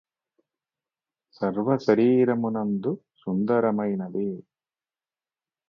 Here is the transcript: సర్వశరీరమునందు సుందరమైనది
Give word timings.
సర్వశరీరమునందు 1.41 2.91
సుందరమైనది 3.21 4.29